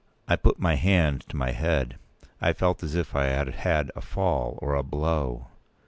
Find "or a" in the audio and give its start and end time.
4.59-4.81